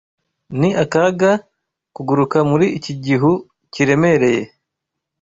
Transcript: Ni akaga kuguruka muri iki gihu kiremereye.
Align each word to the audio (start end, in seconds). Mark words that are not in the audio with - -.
Ni 0.59 0.69
akaga 0.83 1.31
kuguruka 1.95 2.37
muri 2.49 2.65
iki 2.77 2.93
gihu 3.05 3.31
kiremereye. 3.73 4.43